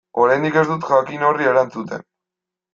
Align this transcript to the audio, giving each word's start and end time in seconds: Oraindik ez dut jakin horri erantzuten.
Oraindik 0.21 0.57
ez 0.61 0.63
dut 0.69 0.87
jakin 0.93 1.27
horri 1.29 1.53
erantzuten. 1.53 2.09